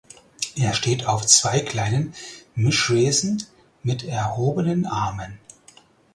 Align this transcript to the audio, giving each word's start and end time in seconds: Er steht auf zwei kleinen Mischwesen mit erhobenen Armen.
Er 0.57 0.73
steht 0.73 1.05
auf 1.05 1.27
zwei 1.27 1.59
kleinen 1.59 2.15
Mischwesen 2.55 3.45
mit 3.83 4.03
erhobenen 4.03 4.87
Armen. 4.87 5.37